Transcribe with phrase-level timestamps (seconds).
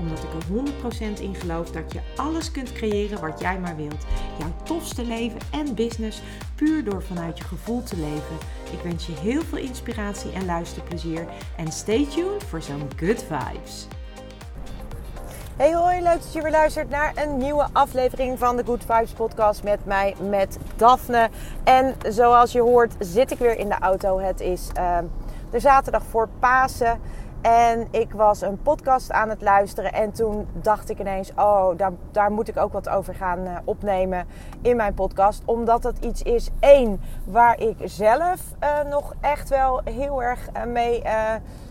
[0.00, 4.06] Omdat ik er 100% in geloof dat je alles kunt creëren wat jij maar wilt.
[4.38, 6.22] Jouw tofste leven en business
[6.54, 8.36] puur door vanuit je gevoel te leven.
[8.72, 11.26] Ik wens je heel veel inspiratie en luisterplezier.
[11.56, 13.86] En stay tuned voor zo'n good vibes.
[15.56, 19.12] Hey hoi, leuk dat je weer luistert naar een nieuwe aflevering van de Good Vibes
[19.12, 21.30] podcast met mij, met Daphne.
[21.64, 24.18] En zoals je hoort zit ik weer in de auto.
[24.18, 24.98] Het is uh,
[25.50, 27.00] de zaterdag voor Pasen.
[27.42, 29.92] En ik was een podcast aan het luisteren.
[29.92, 33.56] En toen dacht ik ineens: Oh, daar, daar moet ik ook wat over gaan uh,
[33.64, 34.26] opnemen
[34.62, 35.42] in mijn podcast.
[35.44, 40.64] Omdat het iets is, één, waar ik zelf uh, nog echt wel heel erg uh,
[40.64, 41.02] mee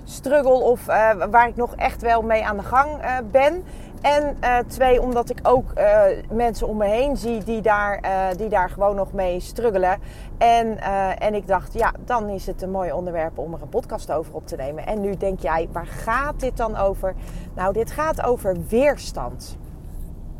[0.04, 0.60] struggle.
[0.60, 0.86] Of
[1.30, 2.90] waar ik nog echt wel mee aan de gang
[3.32, 3.64] ben.
[4.02, 8.38] En uh, twee, omdat ik ook uh, mensen om me heen zie die daar, uh,
[8.38, 10.00] die daar gewoon nog mee struggelen.
[10.38, 10.82] En,
[11.20, 14.34] en ik dacht, ja, dan is het een mooi onderwerp om er een podcast over
[14.34, 14.86] op te nemen.
[14.86, 17.16] En nu denk jij, waar gaat dit dan over?
[17.56, 19.58] Nou, dit gaat over weerstand.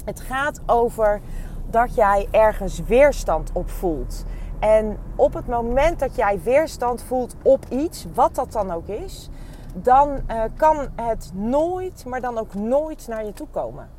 [0.06, 1.22] Het gaat over
[1.70, 4.26] dat jij ergens weerstand op voelt.
[4.60, 9.30] En op het moment dat jij weerstand voelt op iets, wat dat dan ook is,
[9.76, 13.90] dan uh, kan het nooit, maar dan ook nooit naar je toe komen.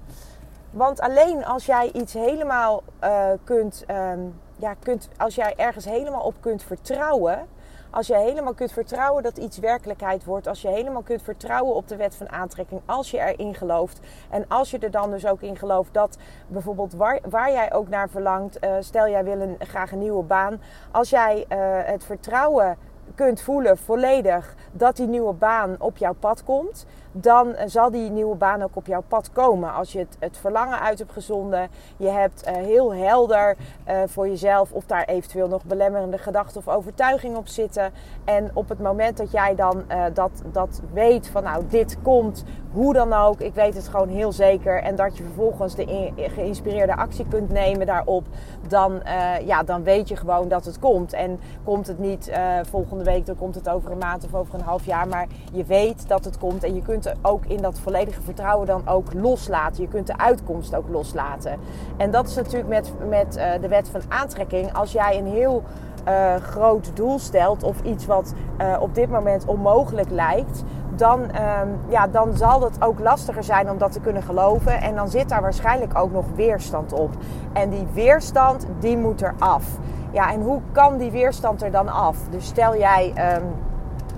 [0.70, 6.22] Want alleen als jij iets helemaal uh, kunt, um, ja, kunt, als jij ergens helemaal
[6.22, 7.46] op kunt vertrouwen,
[7.90, 11.88] als je helemaal kunt vertrouwen dat iets werkelijkheid wordt, als je helemaal kunt vertrouwen op
[11.88, 15.40] de wet van aantrekking, als je erin gelooft en als je er dan dus ook
[15.40, 19.56] in gelooft dat bijvoorbeeld waar, waar jij ook naar verlangt, uh, stel jij wil een,
[19.58, 20.60] graag een nieuwe baan,
[20.90, 21.44] als jij
[21.84, 22.76] het vertrouwen
[23.24, 28.36] kunt voelen volledig dat die nieuwe baan op jouw pad komt, dan zal die nieuwe
[28.36, 29.74] baan ook op jouw pad komen.
[29.74, 33.56] Als je het, verlangen uit hebt gezonden, je hebt uh, heel helder
[33.88, 37.92] uh, voor jezelf of daar eventueel nog belemmerende gedachten of overtuigingen op zitten.
[38.24, 42.44] En op het moment dat jij dan uh, dat, dat weet van nou dit komt,
[42.72, 44.82] hoe dan ook, ik weet het gewoon heel zeker.
[44.82, 48.26] En dat je vervolgens de geïnspireerde actie kunt nemen daarop,
[48.68, 49.02] dan,
[49.44, 51.12] ja, dan weet je gewoon dat het komt.
[51.12, 52.32] En komt het niet
[52.62, 55.08] volgende week, dan komt het over een maand of over een half jaar.
[55.08, 58.88] Maar je weet dat het komt en je kunt ook in dat volledige vertrouwen dan
[58.88, 59.82] ook loslaten.
[59.82, 61.58] Je kunt de uitkomst ook loslaten.
[61.96, 64.72] En dat is natuurlijk met, met uh, de wet van aantrekking.
[64.72, 65.62] Als jij een heel
[66.08, 70.62] uh, groot doel stelt of iets wat uh, op dit moment onmogelijk lijkt,
[70.96, 74.80] dan, uh, ja, dan zal het ook lastiger zijn om dat te kunnen geloven.
[74.80, 77.10] En dan zit daar waarschijnlijk ook nog weerstand op.
[77.52, 79.64] En die weerstand, die moet er af.
[80.12, 82.16] Ja, en hoe kan die weerstand er dan af?
[82.30, 83.44] Dus stel jij, um,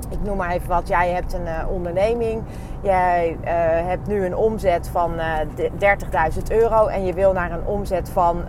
[0.09, 2.43] ik noem maar even wat, jij hebt een onderneming.
[2.82, 3.48] Jij uh,
[3.88, 5.38] hebt nu een omzet van uh,
[6.37, 8.44] 30.000 euro en je wil naar een omzet van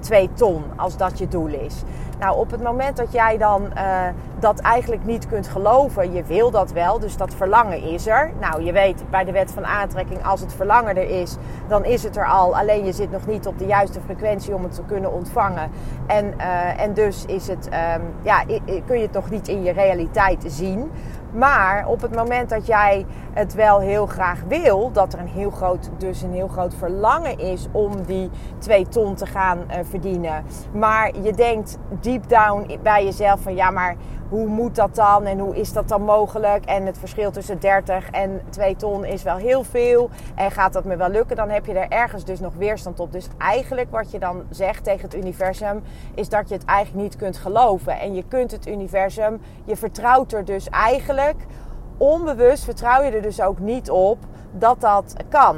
[0.00, 1.82] 2 ton, als dat je doel is.
[2.18, 4.06] Nou, op het moment dat jij dan uh,
[4.38, 8.30] dat eigenlijk niet kunt geloven, je wil dat wel, dus dat verlangen is er.
[8.40, 11.36] Nou, je weet bij de wet van aantrekking, als het verlangen er is,
[11.68, 12.56] dan is het er al.
[12.56, 15.70] Alleen je zit nog niet op de juiste frequentie om het te kunnen ontvangen.
[16.06, 18.44] En, uh, en dus is het, um, ja,
[18.86, 20.90] kun je het nog niet in je realiteit zien.
[21.32, 25.50] Maar op het moment dat jij het wel heel graag wil, dat er een heel
[25.50, 30.44] groot, dus een heel groot verlangen is om die 2 ton te gaan uh, verdienen.
[30.72, 33.96] Maar je denkt deep down bij jezelf van ja, maar
[34.28, 36.64] hoe moet dat dan en hoe is dat dan mogelijk?
[36.64, 40.10] En het verschil tussen 30 en 2 ton is wel heel veel.
[40.34, 41.36] En gaat dat me wel lukken?
[41.36, 43.12] Dan heb je er ergens dus nog weerstand op.
[43.12, 45.82] Dus eigenlijk wat je dan zegt tegen het universum
[46.14, 48.00] is dat je het eigenlijk niet kunt geloven.
[48.00, 51.36] En je kunt het universum, je vertrouwt er dus eigenlijk
[51.96, 54.18] onbewust vertrouw je er dus ook niet op
[54.52, 55.56] dat dat kan.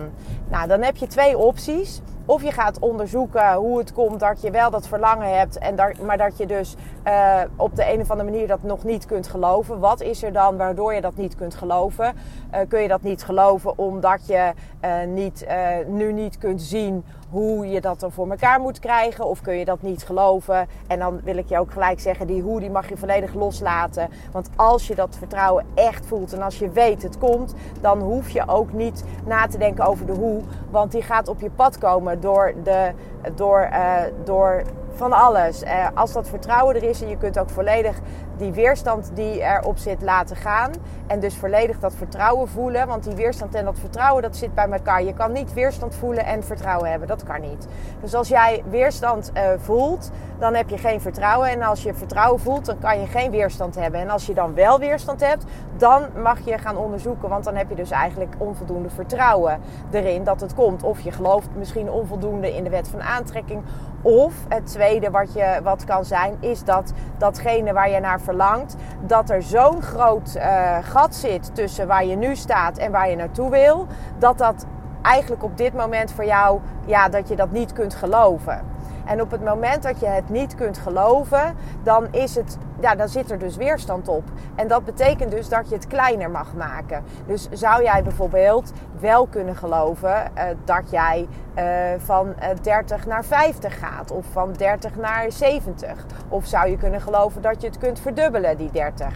[0.49, 2.01] Nou, dan heb je twee opties.
[2.29, 5.95] Of je gaat onderzoeken hoe het komt dat je wel dat verlangen hebt, en daar,
[6.03, 6.75] maar dat je dus
[7.07, 9.79] uh, op de een of andere manier dat nog niet kunt geloven.
[9.79, 12.15] Wat is er dan waardoor je dat niet kunt geloven?
[12.55, 14.53] Uh, kun je dat niet geloven omdat je
[14.85, 15.47] uh, niet,
[15.87, 19.27] nu niet kunt zien hoe je dat dan voor elkaar moet krijgen?
[19.27, 20.69] Of kun je dat niet geloven?
[20.87, 24.09] En dan wil ik je ook gelijk zeggen, die hoe die mag je volledig loslaten.
[24.33, 28.31] Want als je dat vertrouwen echt voelt en als je weet het komt, dan hoef
[28.31, 30.43] je ook niet na te denken over de hoe.
[30.71, 32.93] Want die gaat op je pad komen door, de,
[33.35, 35.63] door, uh, door van alles.
[35.63, 38.01] Uh, als dat vertrouwen er is en je kunt ook volledig
[38.39, 40.71] die weerstand die erop zit laten gaan.
[41.07, 42.87] En dus volledig dat vertrouwen voelen.
[42.87, 45.03] Want die weerstand en dat vertrouwen dat zit bij elkaar.
[45.03, 47.09] Je kan niet weerstand voelen en vertrouwen hebben.
[47.09, 47.67] Dat kan niet.
[48.01, 51.51] Dus als jij weerstand uh, voelt, dan heb je geen vertrouwen.
[51.51, 54.01] En als je vertrouwen voelt, dan kan je geen weerstand hebben.
[54.01, 55.45] En als je dan wel weerstand hebt,
[55.77, 57.29] dan mag je gaan onderzoeken.
[57.29, 60.83] Want dan heb je dus eigenlijk onvoldoende vertrouwen erin dat het komt.
[60.83, 63.63] Of je gelooft misschien onvoldoende in de wet van aantrekking.
[64.03, 68.77] Of het tweede wat, je, wat kan zijn, is dat datgene waar je naar verlangt,
[69.01, 73.17] dat er zo'n groot uh, gat zit tussen waar je nu staat en waar je
[73.17, 73.87] naartoe wil,
[74.19, 74.67] dat dat
[75.03, 78.61] eigenlijk op dit moment voor jou, ja, dat je dat niet kunt geloven.
[79.09, 83.09] En op het moment dat je het niet kunt geloven, dan, is het, ja, dan
[83.09, 84.23] zit er dus weerstand op.
[84.55, 87.05] En dat betekent dus dat je het kleiner mag maken.
[87.27, 91.29] Dus zou jij bijvoorbeeld wel kunnen geloven uh, dat jij
[91.59, 91.65] uh,
[91.99, 96.07] van 30 naar 50 gaat, of van 30 naar 70?
[96.29, 99.07] Of zou je kunnen geloven dat je het kunt verdubbelen, die 30?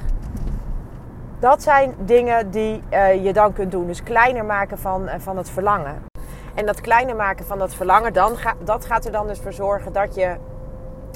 [1.39, 2.83] Dat zijn dingen die
[3.23, 3.87] je dan kunt doen.
[3.87, 6.12] Dus kleiner maken van, van het verlangen.
[6.55, 9.93] En dat kleiner maken van dat verlangen, dan dat gaat er dan dus voor zorgen
[9.93, 10.37] dat je,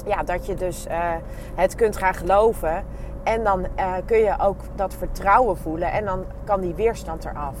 [0.05, 1.13] ja, dat je dus uh,
[1.55, 2.83] het kunt gaan geloven.
[3.23, 7.55] En dan uh, kun je ook dat vertrouwen voelen en dan kan die weerstand eraf.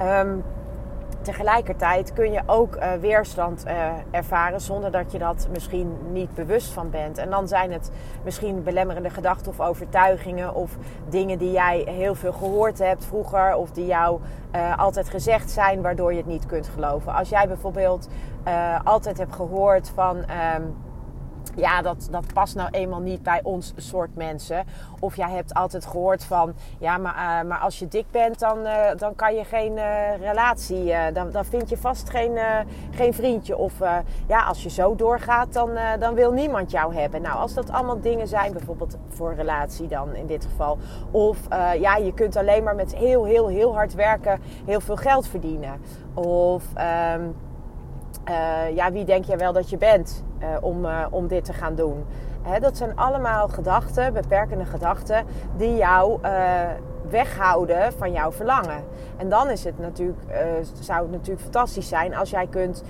[0.00, 0.44] Um,
[1.24, 6.72] tegelijkertijd kun je ook uh, weerstand uh, ervaren zonder dat je dat misschien niet bewust
[6.72, 7.18] van bent.
[7.18, 7.90] En dan zijn het
[8.24, 10.76] misschien belemmerende gedachten of overtuigingen of
[11.08, 14.20] dingen die jij heel veel gehoord hebt vroeger of die jou
[14.54, 17.14] uh, altijd gezegd zijn waardoor je het niet kunt geloven.
[17.14, 18.08] Als jij bijvoorbeeld
[18.84, 20.16] altijd hebt gehoord van.
[20.16, 20.83] Um,
[21.56, 24.64] ja, dat, dat past nou eenmaal niet bij ons soort mensen.
[25.00, 28.58] Of jij hebt altijd gehoord van, ja, maar, uh, maar als je dik bent, dan,
[28.58, 32.38] uh, dan kan je geen uh, relatie, dan, dan vind je vast geen,
[32.90, 33.56] geen vriendje.
[33.56, 33.72] Of
[34.26, 37.22] ja, als je zo doorgaat, dan, dan wil niemand jou hebben.
[37.22, 40.78] Nou, als dat allemaal dingen zijn, bijvoorbeeld voor relatie dan in dit geval.
[41.10, 41.38] Of
[41.78, 45.80] ja, je kunt alleen maar met heel, heel, heel hard werken heel veel geld verdienen.
[46.14, 46.64] Of...
[47.14, 47.34] Um,
[48.28, 51.52] uh, ja, wie denk jij wel dat je bent uh, om, uh, om dit te
[51.52, 52.04] gaan doen?
[52.60, 55.24] Dat zijn allemaal gedachten, beperkende gedachten,
[55.56, 56.18] die jou
[57.10, 58.84] weghouden van jouw verlangen.
[59.16, 60.18] En dan is het natuurlijk,
[60.80, 62.82] zou het natuurlijk fantastisch zijn als jij kunt,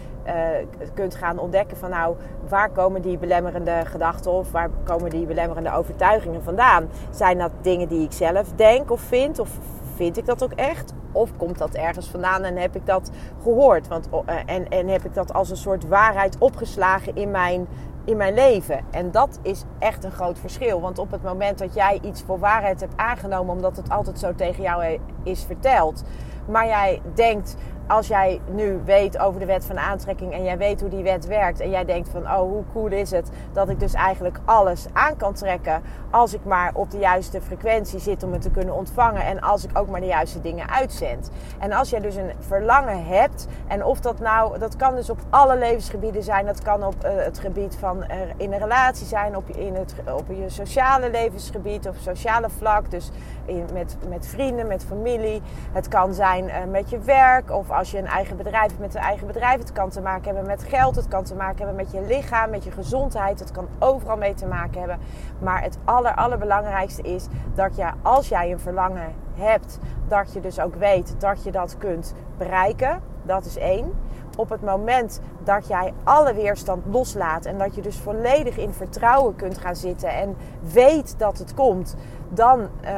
[0.94, 2.16] kunt gaan ontdekken van nou,
[2.48, 6.88] waar komen die belemmerende gedachten of waar komen die belemmerende overtuigingen vandaan?
[7.10, 9.50] Zijn dat dingen die ik zelf denk of vind of
[9.94, 10.92] vind ik dat ook echt?
[11.12, 13.10] Of komt dat ergens vandaan en heb ik dat
[13.42, 13.88] gehoord?
[13.88, 17.66] Want, eh, en, en heb ik dat als een soort waarheid opgeslagen in mijn,
[18.04, 18.80] in mijn leven?
[18.90, 20.80] En dat is echt een groot verschil.
[20.80, 24.34] Want op het moment dat jij iets voor waarheid hebt aangenomen, omdat het altijd zo
[24.34, 26.04] tegen jou is verteld,
[26.46, 27.56] maar jij denkt
[27.86, 31.26] als jij nu weet over de wet van aantrekking en jij weet hoe die wet
[31.26, 34.86] werkt en jij denkt van oh hoe cool is het dat ik dus eigenlijk alles
[34.92, 38.74] aan kan trekken als ik maar op de juiste frequentie zit om het te kunnen
[38.74, 41.30] ontvangen en als ik ook maar de juiste dingen uitzend.
[41.58, 45.18] En als jij dus een verlangen hebt en of dat nou, dat kan dus op
[45.30, 49.36] alle levensgebieden zijn, dat kan op uh, het gebied van uh, in een relatie zijn,
[49.36, 53.10] op, in het, op je sociale levensgebied of sociale vlak, dus
[53.44, 55.42] in, met, met vrienden, met familie.
[55.72, 58.94] Het kan zijn uh, met je werk of als je een eigen bedrijf hebt met
[58.94, 59.58] een eigen bedrijf.
[59.58, 60.96] Het kan te maken hebben met geld.
[60.96, 63.40] Het kan te maken hebben met je lichaam, met je gezondheid.
[63.40, 64.98] Het kan overal mee te maken hebben.
[65.38, 69.78] Maar het aller, allerbelangrijkste is dat je, als jij een verlangen hebt,
[70.08, 73.00] dat je dus ook weet dat je dat kunt bereiken.
[73.22, 73.92] Dat is één.
[74.36, 79.36] Op het moment dat jij alle weerstand loslaat en dat je dus volledig in vertrouwen
[79.36, 80.36] kunt gaan zitten en
[80.72, 81.96] weet dat het komt,
[82.28, 82.90] dan, uh,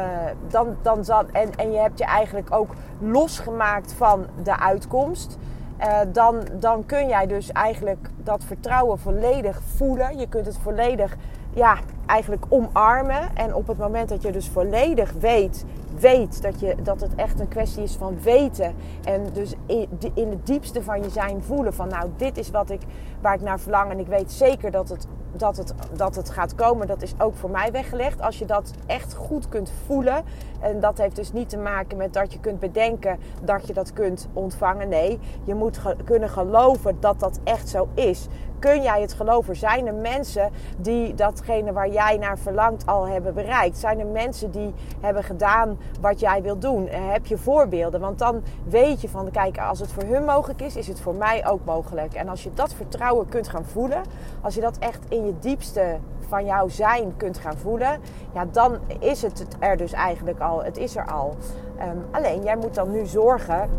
[0.49, 5.39] dan, dan zal, en, en je hebt je eigenlijk ook losgemaakt van de uitkomst.
[5.81, 10.19] Uh, dan, dan kun jij dus eigenlijk dat vertrouwen volledig voelen.
[10.19, 11.17] Je kunt het volledig
[11.55, 13.37] ja, eigenlijk omarmen.
[13.37, 15.65] En op het moment dat je dus volledig weet,
[15.99, 18.75] weet dat, je, dat het echt een kwestie is van weten.
[19.05, 22.71] En dus in, in het diepste van je zijn voelen van nou, dit is wat
[22.71, 22.81] ik,
[23.21, 23.91] waar ik naar verlang.
[23.91, 26.87] En ik weet zeker dat het, dat, het, dat het gaat komen.
[26.87, 28.21] Dat is ook voor mij weggelegd.
[28.21, 30.25] Als je dat echt goed kunt voelen.
[30.61, 33.93] En dat heeft dus niet te maken met dat je kunt bedenken dat je dat
[33.93, 34.89] kunt ontvangen.
[34.89, 38.27] Nee, je moet kunnen geloven dat dat echt zo is.
[38.59, 39.57] Kun jij het geloven?
[39.57, 43.79] Zijn er mensen die datgene waar jij naar verlangt al hebben bereikt?
[43.79, 46.89] Zijn er mensen die hebben gedaan wat jij wilt doen?
[46.89, 48.01] Heb je voorbeelden?
[48.01, 51.15] Want dan weet je van, kijk, als het voor hun mogelijk is, is het voor
[51.15, 52.15] mij ook mogelijk.
[52.15, 54.03] En als je dat vertrouwen kunt gaan voelen,
[54.41, 55.97] als je dat echt in je diepste
[56.29, 58.01] van jouw zijn kunt gaan voelen,
[58.33, 60.65] ja, dan is het er dus eigenlijk al.
[60.65, 61.37] Het is er al.
[61.81, 63.71] Um, alleen jij moet dan nu zorgen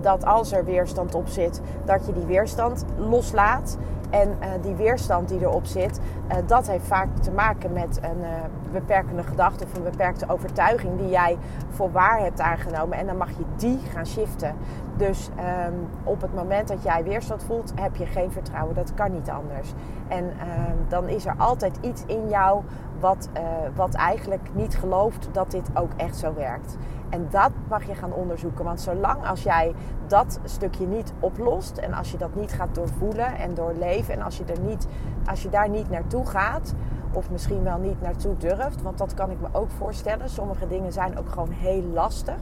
[0.00, 3.76] dat als er weerstand op zit, dat je die weerstand loslaat.
[4.10, 8.20] En uh, die weerstand die erop zit, uh, dat heeft vaak te maken met een
[8.20, 8.28] uh,
[8.72, 11.38] beperkende gedachte of een beperkte overtuiging die jij
[11.70, 12.98] voor waar hebt aangenomen.
[12.98, 14.54] En dan mag je die gaan shiften.
[14.96, 15.72] Dus ehm,
[16.04, 18.74] op het moment dat jij weerstand voelt, heb je geen vertrouwen.
[18.74, 19.72] Dat kan niet anders.
[20.08, 22.62] En ehm, dan is er altijd iets in jou
[23.00, 23.42] wat, uh,
[23.74, 26.76] wat eigenlijk niet gelooft dat dit ook echt zo werkt.
[27.08, 28.64] En dat mag je gaan onderzoeken.
[28.64, 29.74] Want zolang als jij
[30.06, 34.38] dat stukje niet oplost en als je dat niet gaat doorvoelen en doorleven en als
[34.38, 34.86] je, er niet,
[35.26, 36.74] als je daar niet naartoe gaat,
[37.16, 40.28] of misschien wel niet naartoe durft, want dat kan ik me ook voorstellen.
[40.28, 42.38] Sommige dingen zijn ook gewoon heel lastig.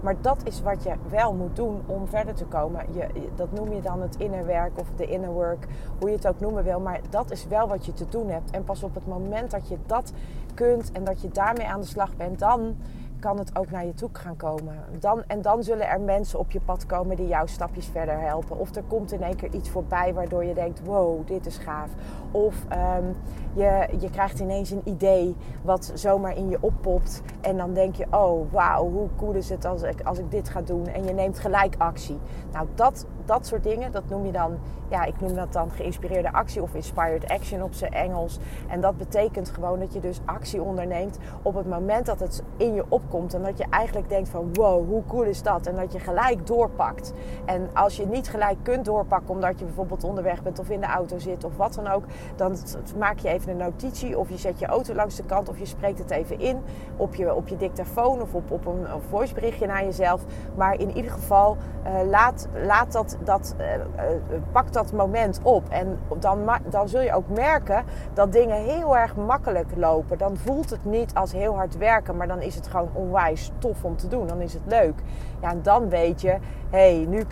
[0.00, 2.84] Maar dat is wat je wel moet doen om verder te komen.
[2.92, 5.66] Je, dat noem je dan het inner werk of de inner work,
[5.98, 6.80] hoe je het ook noemen wil.
[6.80, 8.50] Maar dat is wel wat je te doen hebt.
[8.50, 10.12] En pas op het moment dat je dat
[10.54, 12.76] kunt en dat je daarmee aan de slag bent, dan
[13.18, 14.74] kan het ook naar je toe gaan komen.
[14.98, 18.58] Dan, en dan zullen er mensen op je pad komen die jou stapjes verder helpen.
[18.58, 21.90] Of er komt in één keer iets voorbij waardoor je denkt: wow, dit is gaaf.
[22.30, 22.54] Of
[22.98, 23.16] um,
[23.56, 27.22] je, je krijgt ineens een idee wat zomaar in je oppopt.
[27.40, 30.48] En dan denk je: oh wauw, hoe cool is het als ik, als ik dit
[30.48, 30.86] ga doen?
[30.86, 32.18] En je neemt gelijk actie.
[32.52, 34.58] Nou, dat, dat soort dingen, dat noem je dan,
[34.88, 38.38] ja, ik noem dat dan geïnspireerde actie of inspired action op zijn Engels.
[38.68, 42.74] En dat betekent gewoon dat je dus actie onderneemt op het moment dat het in
[42.74, 43.34] je opkomt.
[43.34, 45.66] En dat je eigenlijk denkt van wow, hoe cool is dat?
[45.66, 47.12] En dat je gelijk doorpakt.
[47.44, 50.86] En als je niet gelijk kunt doorpakken omdat je bijvoorbeeld onderweg bent of in de
[50.86, 52.04] auto zit of wat dan ook,
[52.36, 52.56] dan
[52.98, 55.66] maak je even een notitie of je zet je auto langs de kant of je
[55.66, 56.62] spreekt het even in
[56.96, 60.24] op je, op je dictafoon of op, op een, een voiceberichtje naar jezelf.
[60.54, 63.66] Maar in ieder geval uh, laat, laat dat dat, uh,
[64.52, 65.68] pak dat moment op.
[65.68, 67.84] En dan, dan zul je ook merken
[68.14, 70.18] dat dingen heel erg makkelijk lopen.
[70.18, 73.84] Dan voelt het niet als heel hard werken, maar dan is het gewoon onwijs tof
[73.84, 74.26] om te doen.
[74.26, 74.94] Dan is het leuk.
[75.40, 76.38] Ja, dan weet je,
[76.70, 77.24] hé, hey, nu,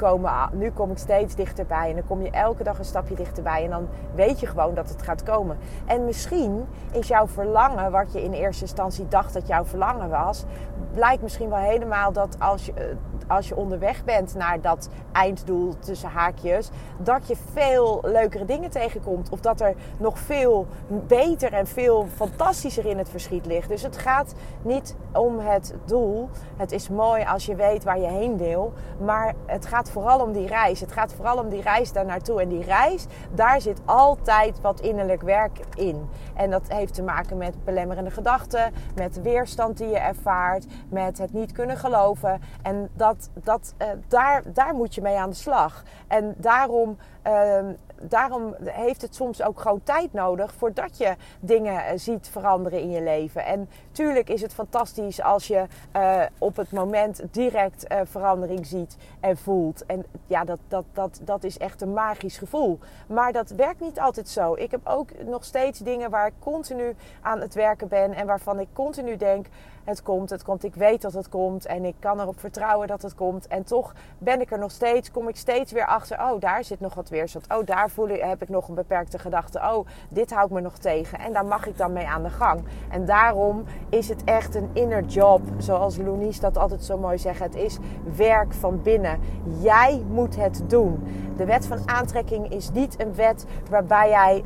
[0.53, 1.89] nu kom ik steeds dichterbij.
[1.89, 3.65] En dan kom je elke dag een stapje dichterbij.
[3.65, 5.57] En dan weet je gewoon dat het gaat komen.
[5.87, 10.45] En misschien is jouw verlangen, wat je in eerste instantie dacht dat jouw verlangen was,
[10.93, 12.85] blijkt misschien wel helemaal dat als je, eh,
[13.27, 19.29] als je onderweg bent naar dat einddoel tussen haakjes, dat je veel leukere dingen tegenkomt.
[19.29, 23.69] Of dat er nog veel beter en veel fantastischer in het verschiet ligt.
[23.69, 26.29] Dus het gaat niet om het doel.
[26.57, 28.73] Het is mooi als je weet waar je heen wil.
[29.01, 30.81] Maar het gaat vooral om die reis.
[30.81, 32.41] Het gaat vooral om die reis daar naartoe.
[32.41, 36.09] En die reis, daar zit altijd wat innerlijk werk in.
[36.35, 41.33] En dat heeft te maken met belemmerende gedachten, met weerstand die je ervaart, met het
[41.33, 42.41] niet kunnen geloven.
[42.63, 45.83] En dat, dat, uh, daar, daar moet je mee aan de slag.
[46.09, 47.59] En daarom uh,
[48.01, 52.91] daarom heeft het soms ook gewoon tijd nodig voordat je dingen eh, ziet veranderen in
[52.91, 53.45] je leven.
[53.45, 55.67] En tuurlijk is het fantastisch als je
[55.97, 59.87] uh, op het moment direct verandering ziet en voelt.
[59.87, 62.79] En ja, dat, dat, dat, dat is echt een magisch gevoel.
[63.07, 64.55] Maar dat werkt niet altijd zo.
[64.55, 68.61] Ik heb ook nog steeds dingen waar ik continu aan het werken ben en waarvan
[68.61, 69.47] ik continu denk
[69.85, 70.65] het komt, het komt.
[70.65, 73.47] Ik weet dat het komt en ik kan erop vertrouwen dat het komt.
[73.47, 76.19] En toch ben ik er nog steeds, kom ik steeds weer achter.
[76.19, 77.47] Oh, daar zit nog wat weerstand.
[77.49, 79.59] Oh, daar voel ik, heb ik nog een beperkte gedachte.
[79.59, 81.19] Oh, dit houdt me nog tegen.
[81.19, 82.65] En daar mag ik dan mee aan de gang.
[82.91, 85.41] En daarom is het echt een inner job.
[85.59, 87.39] Zoals Loenies dat altijd zo mooi zegt.
[87.39, 87.79] Het is
[88.17, 89.21] werk van binnen.
[89.61, 91.03] Jij moet het doen.
[91.37, 94.45] De wet van aantrekking is niet een wet waarbij jij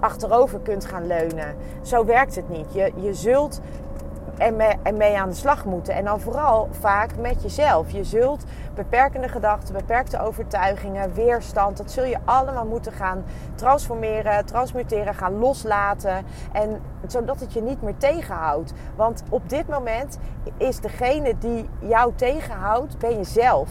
[0.00, 1.56] achterover kunt gaan leunen.
[1.82, 2.72] Zo werkt het niet.
[2.72, 3.60] Je, je zult
[4.42, 5.94] en mee, mee aan de slag moeten.
[5.94, 7.90] En dan vooral vaak met jezelf.
[7.90, 8.44] Je zult
[8.74, 16.24] beperkende gedachten, beperkte overtuigingen, weerstand, dat zul je allemaal moeten gaan transformeren, transmuteren, gaan loslaten.
[16.52, 18.72] En zodat het je niet meer tegenhoudt.
[18.96, 20.18] Want op dit moment
[20.56, 23.68] is degene die jou tegenhoudt, ben je zelf.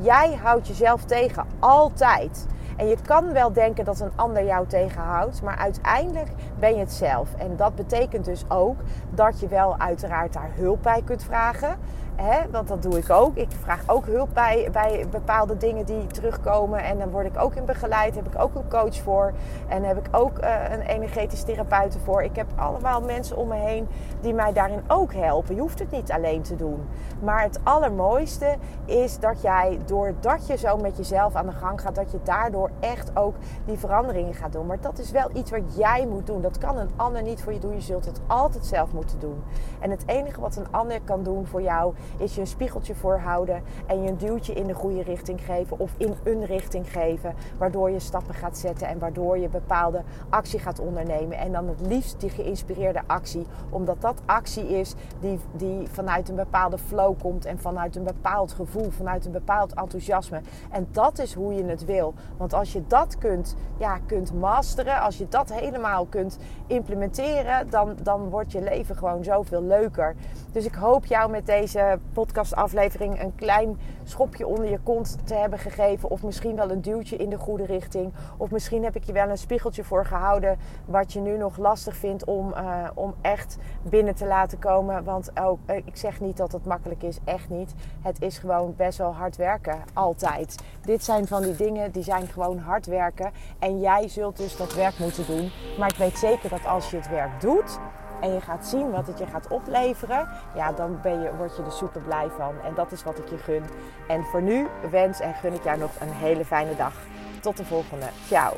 [0.00, 2.46] Jij houdt jezelf tegen, altijd.
[2.76, 6.28] En je kan wel denken dat een ander jou tegenhoudt, maar uiteindelijk
[6.58, 7.34] ben je het zelf.
[7.34, 8.76] En dat betekent dus ook
[9.10, 11.76] dat je wel uiteraard daar hulp bij kunt vragen.
[12.16, 12.50] Hè?
[12.50, 13.36] Want dat doe ik ook.
[13.36, 16.84] Ik vraag ook hulp bij, bij bepaalde dingen die terugkomen.
[16.84, 18.14] En dan word ik ook in begeleid.
[18.14, 19.32] Heb ik ook een coach voor.
[19.68, 22.22] En heb ik ook uh, een energetisch therapeut voor.
[22.22, 23.88] Ik heb allemaal mensen om me heen
[24.20, 25.54] die mij daarin ook helpen.
[25.54, 26.88] Je hoeft het niet alleen te doen.
[27.22, 31.94] Maar het allermooiste is dat jij, doordat je zo met jezelf aan de gang gaat,
[31.94, 34.66] dat je daardoor echt ook die veranderingen gaat doen.
[34.66, 36.40] Maar dat is wel iets wat jij moet doen.
[36.40, 37.74] Dat kan een ander niet voor je doen.
[37.74, 39.42] Je zult het altijd zelf moeten doen.
[39.80, 43.62] En het enige wat een ander kan doen voor jou is je een spiegeltje voorhouden
[43.86, 47.90] en je een duwtje in de goede richting geven of in een richting geven, waardoor
[47.90, 51.38] je stappen gaat zetten en waardoor je bepaalde actie gaat ondernemen.
[51.38, 56.34] En dan het liefst die geïnspireerde actie, omdat dat actie is die, die vanuit een
[56.34, 60.40] bepaalde flow komt en vanuit een bepaald gevoel, vanuit een bepaald enthousiasme.
[60.70, 62.14] En dat is hoe je het wil.
[62.36, 67.96] Want als je dat kunt, ja, kunt masteren, als je dat helemaal kunt implementeren, dan,
[68.02, 70.14] dan wordt je leven gewoon zoveel leuker.
[70.52, 75.58] Dus ik hoop jou met deze podcastaflevering een klein schopje onder je kont te hebben
[75.58, 76.10] gegeven.
[76.10, 78.12] Of misschien wel een duwtje in de goede richting.
[78.36, 80.58] Of misschien heb ik je wel een spiegeltje voor gehouden.
[80.84, 85.04] Wat je nu nog lastig vindt om, uh, om echt binnen te laten komen.
[85.04, 87.18] Want ook, uh, ik zeg niet dat het makkelijk is.
[87.24, 87.74] Echt niet.
[88.02, 89.78] Het is gewoon best wel hard werken.
[89.92, 90.62] Altijd.
[90.82, 93.32] Dit zijn van die dingen die zijn gewoon hard werken.
[93.58, 95.50] En jij zult dus dat werk moeten doen.
[95.78, 97.78] Maar ik weet zeker dat als je het werk doet
[98.24, 101.62] en je gaat zien wat het je gaat opleveren, ja, dan ben je, word je
[101.62, 102.54] er super blij van.
[102.64, 103.62] En dat is wat ik je gun.
[104.08, 106.92] En voor nu wens en gun ik jou nog een hele fijne dag.
[107.40, 108.06] Tot de volgende.
[108.26, 108.52] Ciao.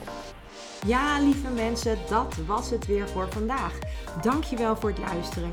[0.85, 3.79] Ja, lieve mensen, dat was het weer voor vandaag.
[4.23, 5.53] Dankjewel voor het luisteren.